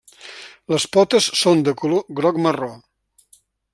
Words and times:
Les 0.75 0.87
potes 0.95 1.27
són 1.41 1.61
de 1.67 1.75
color 1.83 2.03
groc-marró. 2.21 2.71